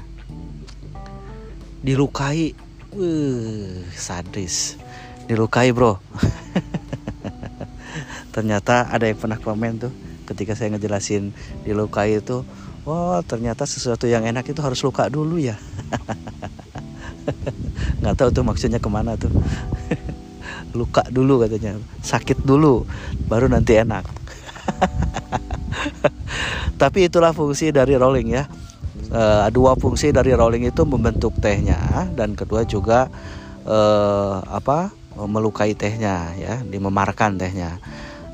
Dilukai, 1.83 2.55
uh, 2.95 3.83
sadis. 3.90 4.78
Dilukai 5.26 5.75
bro. 5.75 5.99
ternyata 8.37 8.87
ada 8.93 9.11
yang 9.11 9.19
pernah 9.19 9.43
komen 9.43 9.81
tuh 9.81 9.93
ketika 10.31 10.55
saya 10.55 10.71
ngejelasin 10.76 11.35
dilukai 11.66 12.23
itu. 12.23 12.47
Oh, 12.87 13.19
ternyata 13.26 13.66
sesuatu 13.66 14.07
yang 14.07 14.23
enak 14.23 14.47
itu 14.47 14.62
harus 14.62 14.78
luka 14.87 15.11
dulu 15.11 15.43
ya. 15.43 15.59
nggak 18.00 18.16
tahu 18.16 18.28
tuh 18.33 18.45
maksudnya 18.47 18.78
ke 18.78 18.88
mana 18.90 19.18
tuh. 19.18 19.33
Luka 20.78 21.02
dulu 21.09 21.42
katanya. 21.42 21.78
Sakit 22.04 22.45
dulu 22.45 22.85
baru 23.26 23.50
nanti 23.50 23.78
enak. 23.78 24.04
Tapi 26.80 27.09
itulah 27.09 27.33
fungsi 27.33 27.73
dari 27.73 27.97
rolling 27.97 28.28
ya. 28.30 28.45
E, 29.06 29.23
dua 29.54 29.78
fungsi 29.78 30.12
dari 30.12 30.37
rolling 30.37 30.68
itu 30.68 30.85
membentuk 30.85 31.33
tehnya 31.40 32.11
dan 32.12 32.37
kedua 32.37 32.68
juga 32.68 33.09
e, 33.64 33.78
apa 34.45 34.92
melukai 35.16 35.73
tehnya 35.73 36.37
ya 36.37 36.61
dimemarkan 36.61 37.40
tehnya. 37.40 37.80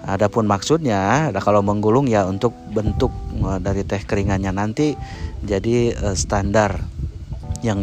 Adapun 0.03 0.51
maksudnya, 0.51 1.31
kalau 1.39 1.63
menggulung 1.63 2.11
ya 2.11 2.27
untuk 2.27 2.51
bentuk 2.75 3.15
e, 3.39 3.63
dari 3.63 3.87
teh 3.87 4.03
keringannya 4.03 4.51
nanti 4.51 4.99
jadi 5.47 5.95
standar 6.19 6.83
yang 7.63 7.79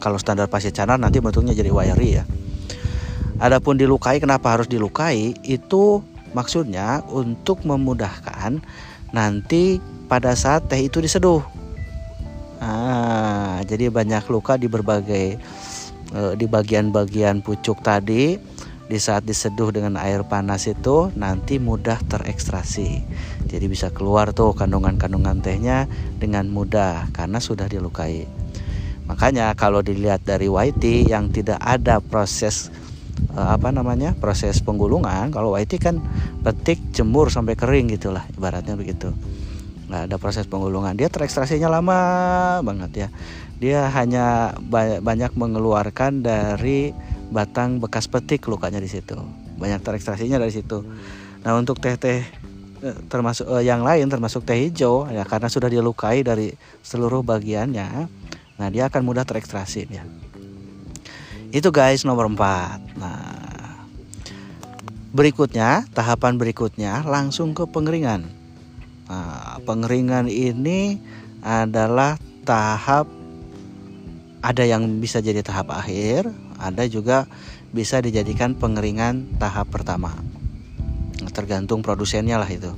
kalau 0.00 0.16
standar 0.16 0.48
pasir 0.48 0.72
canar 0.72 0.96
nanti 0.96 1.20
bentuknya 1.20 1.52
jadi 1.52 1.68
wiry 1.68 2.10
ya. 2.20 2.24
Adapun 3.40 3.80
dilukai 3.80 4.20
kenapa 4.20 4.52
harus 4.52 4.68
dilukai 4.68 5.32
itu 5.44 6.04
maksudnya 6.36 7.00
untuk 7.08 7.64
memudahkan 7.64 8.60
nanti 9.16 9.80
pada 10.08 10.36
saat 10.36 10.68
teh 10.68 10.88
itu 10.88 11.00
diseduh. 11.00 11.40
Ah, 12.60 13.64
jadi 13.64 13.88
banyak 13.88 14.28
luka 14.28 14.60
di 14.60 14.68
berbagai 14.68 15.40
uh, 16.12 16.36
di 16.36 16.44
bagian-bagian 16.44 17.40
pucuk 17.40 17.80
tadi 17.80 18.36
di 18.90 18.98
saat 18.98 19.22
diseduh 19.22 19.70
dengan 19.70 19.94
air 19.94 20.26
panas 20.26 20.66
itu 20.66 21.14
nanti 21.14 21.62
mudah 21.62 22.02
terekstrasi. 22.10 23.06
Jadi 23.46 23.64
bisa 23.70 23.88
keluar 23.94 24.34
tuh 24.34 24.50
kandungan-kandungan 24.52 25.38
tehnya 25.40 25.86
dengan 26.18 26.50
mudah 26.50 27.06
karena 27.14 27.38
sudah 27.38 27.70
dilukai. 27.70 28.39
Makanya 29.10 29.50
kalau 29.58 29.82
dilihat 29.82 30.22
dari 30.22 30.46
YT 30.46 31.10
yang 31.10 31.34
tidak 31.34 31.58
ada 31.58 31.98
proses 31.98 32.70
uh, 33.34 33.58
apa 33.58 33.74
namanya? 33.74 34.14
proses 34.14 34.62
penggulungan, 34.62 35.34
kalau 35.34 35.58
YT 35.58 35.82
kan 35.82 35.98
petik, 36.46 36.78
jemur 36.94 37.26
sampai 37.26 37.58
kering 37.58 37.90
gitulah 37.90 38.22
ibaratnya 38.38 38.78
begitu. 38.78 39.10
Nggak 39.90 40.02
ada 40.06 40.16
proses 40.22 40.46
penggulungan. 40.46 40.94
Dia 40.94 41.10
terekstrasinya 41.10 41.66
lama 41.66 41.98
banget 42.62 42.90
ya. 42.94 43.08
Dia 43.58 43.90
hanya 43.90 44.54
banyak 45.02 45.34
mengeluarkan 45.34 46.22
dari 46.22 46.94
batang 47.34 47.82
bekas 47.82 48.06
petik 48.06 48.46
lukanya 48.46 48.78
di 48.78 48.86
situ. 48.86 49.18
Banyak 49.58 49.82
terekstrasinya 49.82 50.38
dari 50.38 50.54
situ. 50.54 50.86
Nah, 51.42 51.58
untuk 51.58 51.82
teh-teh 51.82 52.22
eh, 52.80 52.96
termasuk 53.10 53.50
uh, 53.50 53.60
yang 53.60 53.82
lain 53.82 54.06
termasuk 54.06 54.46
teh 54.46 54.56
hijau 54.56 55.10
ya 55.10 55.26
karena 55.26 55.50
sudah 55.50 55.66
dilukai 55.66 56.22
dari 56.22 56.54
seluruh 56.86 57.26
bagiannya. 57.26 58.06
Nah, 58.60 58.68
dia 58.68 58.92
akan 58.92 59.00
mudah 59.00 59.24
terekstrasi 59.24 59.88
ya. 59.88 60.04
Itu 61.48 61.72
guys 61.72 62.04
nomor 62.04 62.28
4. 62.28 63.00
Nah, 63.00 63.88
berikutnya, 65.16 65.88
tahapan 65.96 66.36
berikutnya 66.36 67.02
langsung 67.08 67.56
ke 67.56 67.64
pengeringan. 67.64 68.28
Nah, 69.08 69.58
pengeringan 69.64 70.28
ini 70.28 71.00
adalah 71.40 72.20
tahap 72.44 73.08
ada 74.40 74.64
yang 74.64 75.00
bisa 75.00 75.20
jadi 75.20 75.40
tahap 75.40 75.72
akhir, 75.72 76.28
ada 76.60 76.84
juga 76.84 77.24
bisa 77.72 78.00
dijadikan 78.00 78.56
pengeringan 78.56 79.40
tahap 79.40 79.72
pertama. 79.72 80.12
Tergantung 81.32 81.80
produsennya 81.80 82.40
lah 82.40 82.48
itu. 82.48 82.72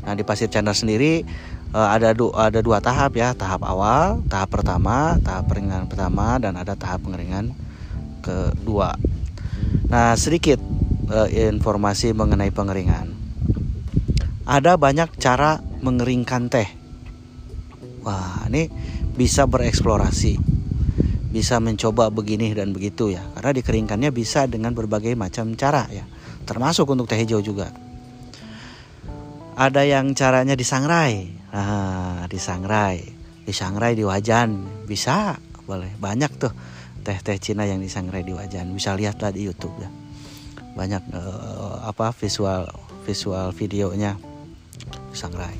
Nah 0.00 0.16
di 0.16 0.24
pasir 0.24 0.48
candar 0.48 0.72
sendiri 0.72 1.24
ada 1.70 2.10
du 2.10 2.34
ada 2.34 2.58
dua 2.58 2.82
tahap 2.82 3.14
ya, 3.14 3.30
tahap 3.34 3.62
awal, 3.62 4.22
tahap 4.26 4.50
pertama, 4.50 5.14
tahap 5.22 5.46
pengeringan 5.50 5.86
pertama 5.86 6.38
dan 6.42 6.58
ada 6.58 6.74
tahap 6.74 7.06
pengeringan 7.06 7.54
kedua. 8.22 8.98
Nah 9.86 10.18
sedikit 10.18 10.58
uh, 11.10 11.30
informasi 11.30 12.10
mengenai 12.10 12.50
pengeringan. 12.50 13.14
Ada 14.50 14.74
banyak 14.74 15.14
cara 15.22 15.62
mengeringkan 15.78 16.50
teh. 16.50 16.68
Wah 18.02 18.50
ini 18.50 18.66
bisa 19.14 19.46
bereksplorasi 19.46 20.40
bisa 21.30 21.62
mencoba 21.62 22.10
begini 22.10 22.50
dan 22.50 22.74
begitu 22.74 23.14
ya 23.14 23.22
karena 23.38 23.54
dikeringkannya 23.54 24.10
bisa 24.10 24.50
dengan 24.50 24.74
berbagai 24.74 25.14
macam 25.14 25.54
cara 25.54 25.86
ya 25.86 26.02
termasuk 26.42 26.90
untuk 26.90 27.06
teh 27.06 27.20
hijau 27.22 27.38
juga 27.38 27.70
ada 29.60 29.84
yang 29.84 30.16
caranya 30.16 30.56
disangrai 30.56 31.28
nah 31.52 32.24
disangrai 32.30 33.20
disangrai 33.50 33.98
di 33.98 34.06
wajan. 34.06 34.62
Bisa 34.86 35.34
boleh. 35.66 35.90
Banyak 35.98 36.30
tuh 36.38 36.54
teh-teh 37.02 37.42
Cina 37.42 37.66
yang 37.66 37.82
disangrai 37.82 38.22
di 38.22 38.30
wajan. 38.30 38.70
Bisa 38.70 38.94
lihatlah 38.94 39.34
di 39.34 39.42
YouTube 39.42 39.74
ya. 39.82 39.90
Banyak 40.78 41.02
uh, 41.10 41.76
apa 41.90 42.14
visual 42.14 42.70
visual 43.02 43.50
videonya 43.50 44.14
disangrai 45.10 45.58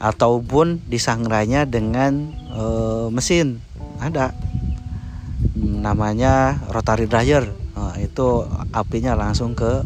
ataupun 0.00 0.80
disangrainya 0.88 1.68
dengan 1.68 2.32
uh, 2.56 3.12
mesin. 3.12 3.60
Ada. 4.00 4.32
Namanya 5.62 6.58
rotary 6.72 7.06
dryer. 7.06 7.44
Nah, 7.76 7.98
itu 8.00 8.46
apinya 8.72 9.12
langsung 9.12 9.52
ke 9.52 9.84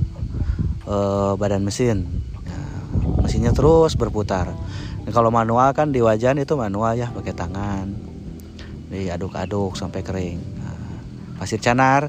uh, 0.87 1.33
badan 1.35 1.67
mesin 1.67 2.07
mesinnya 3.27 3.51
terus 3.51 3.99
berputar. 3.99 4.55
Nah, 5.03 5.11
kalau 5.11 5.35
manual 5.35 5.75
kan 5.75 5.91
di 5.91 5.99
wajan 5.99 6.39
itu 6.39 6.55
manual 6.55 6.95
ya 6.95 7.11
pakai 7.11 7.35
tangan. 7.35 7.91
Diaduk-aduk 8.87 9.75
sampai 9.75 10.07
kering. 10.07 10.39
Nah, 10.63 11.03
pasir 11.43 11.59
canar. 11.59 12.07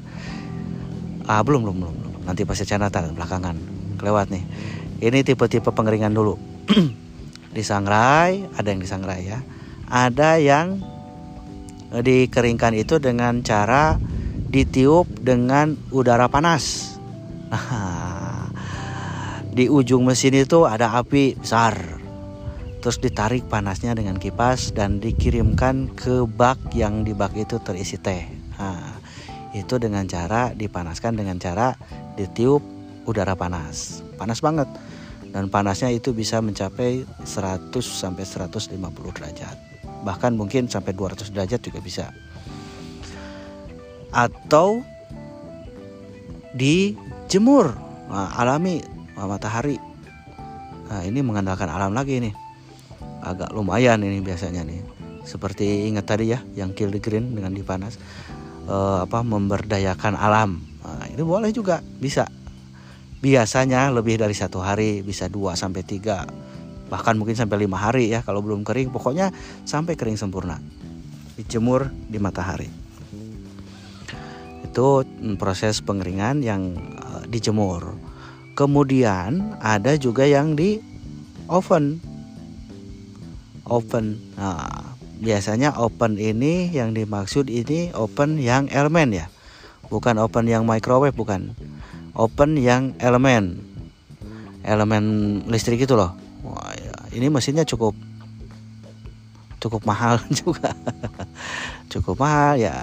Ah 1.26 1.42
belum 1.42 1.66
belum 1.66 1.76
belum 1.82 1.96
nanti 2.28 2.44
pasir 2.44 2.68
canar 2.68 2.92
tar, 2.92 3.08
belakangan. 3.08 3.56
Kelewat 3.96 4.28
nih. 4.28 4.44
Ini 5.00 5.24
tipe-tipe 5.24 5.72
pengeringan 5.72 6.12
dulu. 6.12 6.36
Disangrai 7.56 8.44
ada 8.52 8.68
yang 8.68 8.84
disangrai 8.84 9.24
ya. 9.24 9.40
Ada 9.88 10.36
yang 10.36 10.84
dikeringkan 11.88 12.76
itu 12.76 13.00
dengan 13.00 13.40
cara 13.40 13.96
ditiup 14.52 15.08
dengan 15.24 15.72
udara 15.88 16.28
panas. 16.28 16.94
Nah, 17.48 18.17
di 19.52 19.66
ujung 19.68 20.04
mesin 20.04 20.36
itu 20.36 20.64
ada 20.68 20.96
api 20.96 21.38
besar. 21.38 21.76
Terus 22.78 23.02
ditarik 23.02 23.50
panasnya 23.50 23.92
dengan 23.92 24.16
kipas 24.16 24.70
dan 24.70 25.02
dikirimkan 25.02 25.92
ke 25.98 26.24
bak 26.24 26.72
yang 26.72 27.02
di 27.02 27.12
bak 27.12 27.34
itu 27.34 27.58
terisi 27.58 27.98
teh. 27.98 28.22
Nah, 28.58 28.96
itu 29.52 29.76
dengan 29.82 30.06
cara 30.06 30.54
dipanaskan 30.54 31.18
dengan 31.18 31.36
cara 31.42 31.74
ditiup 32.14 32.62
udara 33.04 33.34
panas. 33.34 34.00
Panas 34.14 34.38
banget. 34.38 34.70
Dan 35.28 35.52
panasnya 35.52 35.92
itu 35.92 36.14
bisa 36.16 36.40
mencapai 36.40 37.04
100 37.26 37.74
sampai 37.84 38.24
150 38.24 38.78
derajat 39.12 39.68
bahkan 40.02 40.34
mungkin 40.34 40.70
sampai 40.70 40.94
200 40.94 41.34
derajat 41.34 41.60
juga 41.62 41.80
bisa 41.82 42.06
atau 44.14 44.80
dijemur 46.54 47.76
nah, 48.08 48.32
alami 48.38 48.80
matahari. 49.26 49.80
Nah 50.88 51.02
ini 51.04 51.20
mengandalkan 51.20 51.66
alam 51.66 51.92
lagi 51.92 52.22
nih. 52.22 52.34
Agak 53.24 53.50
lumayan 53.50 54.00
ini 54.06 54.22
biasanya 54.22 54.62
nih. 54.62 54.80
Seperti 55.26 55.90
ingat 55.90 56.08
tadi 56.08 56.32
ya 56.32 56.40
yang 56.56 56.72
kill 56.72 56.88
the 56.88 57.02
green 57.02 57.36
dengan 57.36 57.52
dipanas. 57.52 58.00
Uh, 58.68 59.04
apa 59.04 59.24
memberdayakan 59.24 60.12
alam. 60.16 60.60
Nah, 60.84 61.04
ini 61.08 61.20
boleh 61.24 61.52
juga 61.52 61.80
bisa. 61.80 62.28
Biasanya 63.18 63.90
lebih 63.92 64.20
dari 64.20 64.36
satu 64.36 64.60
hari 64.60 65.04
bisa 65.04 65.28
dua 65.28 65.56
sampai 65.56 65.84
tiga. 65.84 66.24
Bahkan 66.88 67.20
mungkin 67.20 67.36
sampai 67.36 67.60
lima 67.60 67.76
hari 67.76 68.08
ya 68.08 68.24
kalau 68.24 68.40
belum 68.40 68.64
kering. 68.64 68.88
Pokoknya 68.88 69.32
sampai 69.68 69.96
kering 69.96 70.16
sempurna. 70.16 70.56
Dijemur 71.36 71.92
di 72.08 72.16
matahari. 72.16 72.68
Itu 74.64 75.04
proses 75.40 75.80
pengeringan 75.84 76.44
yang 76.44 76.76
uh, 76.76 77.24
dijemur 77.28 78.07
kemudian 78.58 79.54
ada 79.62 79.94
juga 79.94 80.26
yang 80.26 80.58
di 80.58 80.82
oven. 81.46 82.02
Oven. 83.62 84.18
Nah 84.34 84.98
biasanya 85.22 85.78
oven 85.78 86.18
ini 86.18 86.74
yang 86.74 86.90
dimaksud 86.90 87.46
ini 87.46 87.94
oven 87.94 88.42
yang 88.42 88.66
elemen 88.74 89.14
ya. 89.14 89.30
Bukan 89.86 90.18
oven 90.18 90.50
yang 90.50 90.66
microwave 90.66 91.14
bukan. 91.14 91.54
Oven 92.18 92.58
yang 92.58 92.98
elemen. 92.98 93.62
Elemen 94.66 95.04
listrik 95.46 95.86
itu 95.86 95.94
loh. 95.94 96.18
Wah, 96.42 96.74
ya, 96.74 96.94
ini 97.14 97.30
mesinnya 97.30 97.62
cukup 97.62 97.94
cukup 99.62 99.86
mahal 99.86 100.18
juga. 100.42 100.74
cukup 101.86 102.18
mahal 102.18 102.58
ya. 102.58 102.74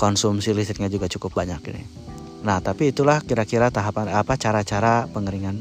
Konsumsi 0.00 0.56
listriknya 0.56 0.88
juga 0.88 1.12
cukup 1.12 1.36
banyak 1.36 1.60
ini. 1.74 2.07
Nah, 2.38 2.62
tapi 2.62 2.94
itulah 2.94 3.18
kira-kira 3.22 3.74
tahapan 3.74 4.14
apa 4.14 4.38
cara-cara 4.38 5.10
pengeringan 5.10 5.58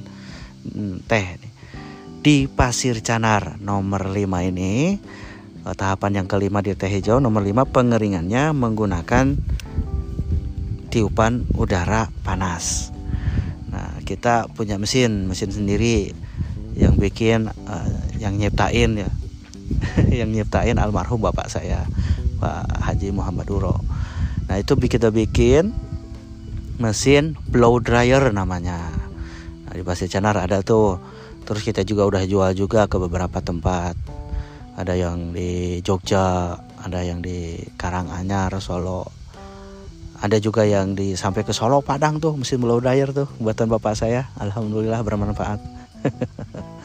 mm, 0.68 1.10
teh 1.10 1.26
di 2.22 2.46
Pasir 2.46 3.02
Canar 3.02 3.58
nomor 3.58 4.14
5 4.14 4.50
ini 4.52 4.98
eh, 5.66 5.76
tahapan 5.78 6.22
yang 6.24 6.28
kelima 6.30 6.62
di 6.62 6.78
teh 6.78 6.90
hijau 6.90 7.18
nomor 7.18 7.42
5 7.42 7.66
pengeringannya 7.74 8.54
menggunakan 8.54 9.38
tiupan 10.94 11.50
udara 11.58 12.14
panas. 12.22 12.94
Nah, 13.74 14.00
kita 14.06 14.48
punya 14.54 14.78
mesin, 14.78 15.28
mesin 15.28 15.52
sendiri 15.52 16.14
yang 16.78 16.94
bikin 16.96 17.50
uh, 17.50 17.90
yang 18.22 18.38
nyiptain 18.38 19.02
ya. 19.02 19.10
Yang 20.24 20.30
nyiptain 20.32 20.80
almarhum 20.80 21.20
bapak 21.20 21.52
saya 21.52 21.84
Pak 22.40 22.88
Haji 22.88 23.12
Muhammad 23.12 23.52
Duro. 23.52 23.76
Nah 24.48 24.56
itu 24.56 24.80
kita 24.80 25.12
bikin 25.12 25.76
mesin 26.78 27.38
blow 27.50 27.82
dryer 27.82 28.34
namanya. 28.34 28.80
Nah, 29.68 29.74
di 29.74 29.84
Pasir 29.84 30.10
Canar 30.10 30.38
ada 30.38 30.62
tuh. 30.62 30.98
Terus 31.48 31.64
kita 31.64 31.88
juga 31.88 32.04
udah 32.04 32.24
jual 32.28 32.52
juga 32.54 32.92
ke 32.92 33.00
beberapa 33.00 33.40
tempat. 33.40 33.96
Ada 34.78 34.94
yang 34.94 35.32
di 35.32 35.80
Jogja 35.82 36.54
ada 36.84 37.00
yang 37.02 37.24
di 37.24 37.58
Karanganyar 37.80 38.54
Solo. 38.62 39.10
Ada 40.18 40.42
juga 40.42 40.66
yang 40.66 40.98
di 40.98 41.14
sampai 41.14 41.46
ke 41.46 41.54
Solo 41.54 41.82
Padang 41.86 42.18
tuh 42.18 42.34
mesin 42.36 42.60
blow 42.62 42.82
dryer 42.82 43.14
tuh 43.16 43.30
buatan 43.40 43.70
bapak 43.70 43.96
saya. 43.96 44.30
Alhamdulillah 44.38 45.02
bermanfaat. 45.02 45.60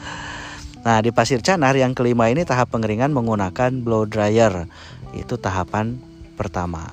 Nah, 0.83 0.99
di 0.99 1.15
pasir 1.15 1.39
canar 1.39 1.79
yang 1.79 1.95
kelima 1.95 2.27
ini 2.27 2.43
tahap 2.43 2.75
pengeringan 2.75 3.15
menggunakan 3.15 3.71
blow 3.79 4.03
dryer. 4.03 4.67
Itu 5.15 5.39
tahapan 5.39 5.95
pertama. 6.35 6.91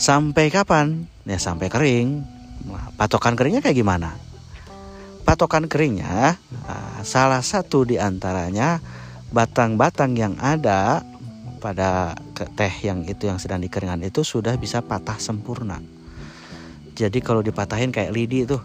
Sampai 0.00 0.48
kapan? 0.48 1.04
Ya 1.28 1.36
sampai 1.36 1.68
kering. 1.68 2.24
Nah, 2.72 2.88
patokan 2.96 3.36
keringnya 3.36 3.60
kayak 3.60 3.76
gimana? 3.76 4.16
Patokan 5.28 5.68
keringnya 5.68 6.40
nah, 6.64 7.04
salah 7.04 7.44
satu 7.44 7.84
di 7.84 8.00
antaranya 8.00 8.80
batang-batang 9.28 10.16
yang 10.16 10.34
ada 10.40 11.04
pada 11.60 12.16
teh 12.34 12.72
yang 12.80 13.04
itu 13.04 13.28
yang 13.28 13.36
sedang 13.36 13.60
dikeringkan 13.60 14.00
itu 14.00 14.24
sudah 14.24 14.56
bisa 14.56 14.80
patah 14.80 15.20
sempurna. 15.20 15.84
Jadi 16.96 17.20
kalau 17.20 17.44
dipatahin 17.44 17.92
kayak 17.92 18.16
lidi 18.16 18.48
itu, 18.48 18.56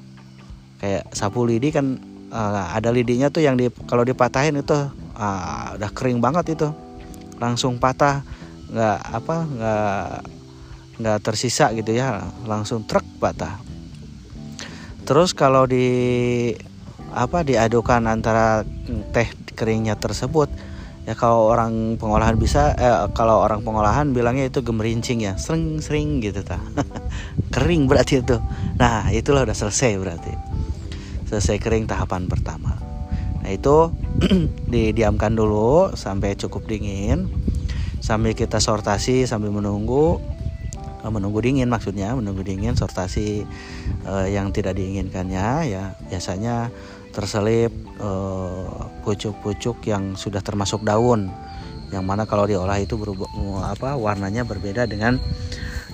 kayak 0.80 1.12
sapu 1.12 1.44
lidi 1.44 1.76
kan 1.76 2.00
uh, 2.32 2.72
ada 2.72 2.96
lidinya 2.96 3.28
tuh 3.28 3.44
yang 3.44 3.60
di 3.60 3.68
kalau 3.86 4.08
dipatahin 4.08 4.56
itu 4.56 4.76
uh, 5.20 5.76
udah 5.76 5.92
kering 5.92 6.24
banget 6.24 6.56
itu, 6.56 6.72
langsung 7.38 7.76
patah, 7.76 8.24
nggak 8.72 9.00
apa 9.04 9.36
nggak 9.44 10.35
nggak 10.96 11.20
tersisa 11.24 11.72
gitu 11.76 11.92
ya 11.92 12.24
langsung 12.48 12.88
truk 12.88 13.04
patah. 13.20 13.60
Terus 15.06 15.38
kalau 15.38 15.70
di 15.70 15.88
apa 17.16 17.46
diadukan 17.46 18.10
antara 18.10 18.66
teh 19.16 19.30
keringnya 19.56 19.96
tersebut 19.96 20.52
ya 21.06 21.14
kalau 21.14 21.54
orang 21.54 21.96
pengolahan 21.96 22.36
bisa 22.36 22.74
eh, 22.76 23.08
kalau 23.14 23.40
orang 23.40 23.62
pengolahan 23.62 24.12
bilangnya 24.12 24.50
itu 24.50 24.66
gemerincing 24.66 25.22
ya 25.22 25.38
sering-sering 25.38 26.20
gitu 26.20 26.42
ta. 26.42 26.58
Kering 27.54 27.86
berarti 27.86 28.26
itu. 28.26 28.42
Nah 28.82 29.14
itulah 29.14 29.46
udah 29.46 29.56
selesai 29.56 29.96
berarti. 30.02 30.34
Selesai 31.26 31.58
kering 31.58 31.90
tahapan 31.90 32.30
pertama. 32.30 32.78
Nah 33.42 33.50
itu 33.50 33.94
didiamkan 34.74 35.34
dulu 35.34 35.94
sampai 35.94 36.34
cukup 36.38 36.66
dingin. 36.66 37.30
Sambil 38.02 38.38
kita 38.38 38.62
sortasi 38.62 39.26
sambil 39.26 39.50
menunggu 39.50 40.22
menunggu 41.10 41.42
dingin 41.42 41.70
maksudnya 41.70 42.14
menunggu 42.16 42.42
dingin 42.42 42.74
sortasi 42.74 43.46
uh, 44.06 44.26
yang 44.26 44.50
tidak 44.50 44.78
diinginkannya 44.78 45.70
ya 45.70 45.84
biasanya 46.10 46.70
terselip 47.16 47.72
eh, 48.04 48.80
pucuk-pucuk 49.08 49.80
uh, 49.80 49.88
yang 49.88 50.20
sudah 50.20 50.44
termasuk 50.44 50.84
daun 50.84 51.32
yang 51.96 52.04
mana 52.04 52.28
kalau 52.28 52.44
diolah 52.44 52.76
itu 52.76 53.00
berubah 53.00 53.32
apa 53.72 53.96
warnanya 53.96 54.44
berbeda 54.44 54.84
dengan 54.84 55.16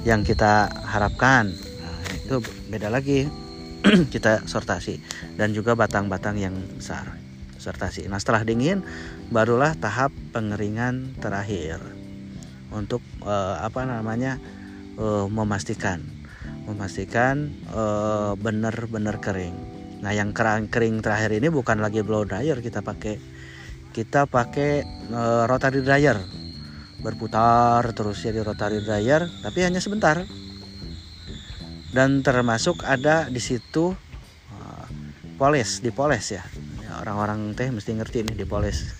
yang 0.01 0.25
kita 0.25 0.65
harapkan. 0.89 1.53
Nah, 1.53 1.99
itu 2.17 2.35
beda 2.73 2.89
lagi. 2.89 3.29
Kita 4.13 4.45
sortasi 4.45 5.01
dan 5.41 5.57
juga 5.57 5.73
batang-batang 5.73 6.37
yang 6.37 6.53
besar 6.77 7.17
sortasi. 7.57 8.05
Nah 8.05 8.21
setelah 8.21 8.45
dingin 8.45 8.85
barulah 9.33 9.73
tahap 9.73 10.13
pengeringan 10.29 11.17
terakhir 11.17 11.81
untuk 12.69 13.01
uh, 13.25 13.57
apa 13.57 13.85
namanya 13.89 14.37
uh, 14.99 15.27
memastikan 15.31 16.21
memastikan 16.65 17.49
uh, 17.73 18.37
benar-benar 18.37 19.19
kering. 19.19 19.53
Nah, 20.01 20.13
yang 20.13 20.33
kering 20.33 20.69
kering 20.69 21.01
terakhir 21.01 21.35
ini 21.35 21.49
bukan 21.49 21.81
lagi 21.81 22.01
blow 22.01 22.25
dryer 22.25 22.57
kita 22.61 22.81
pakai. 22.81 23.17
Kita 23.91 24.23
pakai 24.25 24.87
uh, 25.11 25.43
rotary 25.51 25.83
dryer. 25.83 26.17
Berputar 27.01 27.81
terus 27.97 28.21
ya 28.21 28.31
di 28.31 28.39
rotary 28.39 28.85
dryer, 28.85 29.25
tapi 29.41 29.65
hanya 29.65 29.81
sebentar. 29.81 30.21
Dan 31.91 32.23
termasuk 32.23 32.87
ada 32.87 33.27
di 33.27 33.41
situ 33.43 33.91
uh, 34.55 34.85
poles, 35.35 35.83
dipoles 35.83 36.23
ya. 36.31 36.45
ya. 36.79 37.03
Orang-orang 37.03 37.51
teh 37.57 37.67
mesti 37.67 37.91
ngerti 37.97 38.31
nih 38.31 38.35
dipoles. 38.45 38.95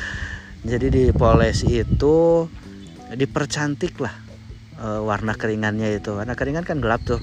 Jadi 0.70 0.88
dipoles 0.88 1.66
itu 1.68 2.46
dipercantik 3.10 3.98
lah 3.98 4.29
uh, 4.80 5.00
warna 5.04 5.36
keringannya 5.36 6.00
itu. 6.00 6.16
Karena 6.16 6.34
keringan 6.34 6.64
kan 6.64 6.80
gelap 6.80 7.04
tuh. 7.04 7.20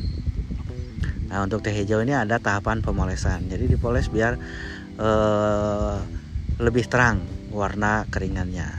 Nah 1.28 1.44
untuk 1.44 1.60
teh 1.60 1.76
hijau 1.76 2.00
ini 2.06 2.16
ada 2.16 2.40
tahapan 2.40 2.80
pemolesan. 2.80 3.52
Jadi 3.52 3.68
dipoles 3.68 4.08
biar 4.08 4.40
uh, 5.02 5.98
lebih 6.62 6.88
terang 6.88 7.26
warna 7.52 8.08
keringannya. 8.08 8.70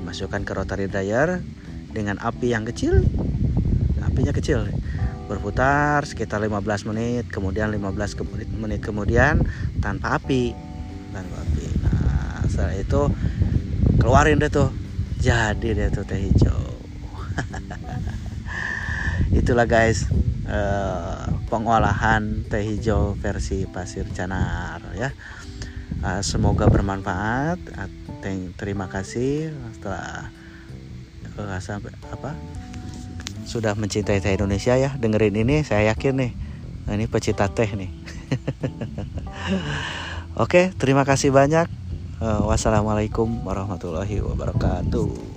Dimasukkan 0.00 0.42
ke 0.42 0.52
rotary 0.56 0.90
dryer 0.90 1.38
dengan 1.92 2.18
api 2.18 2.50
yang 2.50 2.66
kecil. 2.66 3.04
Apinya 4.02 4.34
kecil. 4.34 4.66
Berputar 5.30 6.02
sekitar 6.02 6.42
15 6.42 6.90
menit 6.90 7.30
kemudian 7.30 7.70
15 7.70 8.58
menit 8.58 8.82
kemudian 8.82 9.46
tanpa 9.78 10.18
api. 10.18 10.50
Tanpa 11.14 11.36
api. 11.46 11.66
Nah 11.86 12.42
setelah 12.50 12.74
itu 12.74 13.02
keluarin 14.02 14.42
deh 14.42 14.50
tuh. 14.50 14.74
Jadi 15.20 15.76
deh 15.76 15.92
tuh 15.92 16.02
teh 16.02 16.18
hijau 16.18 16.79
itulah 19.40 19.66
guys 19.66 20.06
uh, 20.50 21.30
pengolahan 21.46 22.46
teh 22.46 22.62
hijau 22.62 23.14
versi 23.18 23.66
pasir 23.66 24.06
canar 24.10 24.82
ya. 24.94 25.10
Uh, 26.00 26.22
semoga 26.24 26.70
bermanfaat. 26.70 27.58
Terima 28.56 28.88
kasih. 28.88 29.52
Setelah 29.74 30.30
sampai 31.64 31.96
apa 32.12 32.36
sudah 33.48 33.72
mencintai 33.74 34.22
teh 34.22 34.34
Indonesia 34.34 34.76
ya. 34.76 34.94
Dengerin 34.94 35.34
ini 35.34 35.66
saya 35.66 35.94
yakin 35.94 36.14
nih 36.20 36.32
nah, 36.86 36.92
ini 36.94 37.06
pecinta 37.10 37.50
teh 37.50 37.66
nih. 37.66 37.90
Oke 40.42 40.70
terima 40.76 41.02
kasih 41.02 41.34
banyak. 41.34 41.66
Wassalamualaikum 42.20 43.48
warahmatullahi 43.48 44.20
wabarakatuh 44.20 45.29